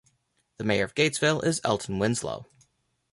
[0.57, 2.47] The mayor of Gatesville is Elton Winslow.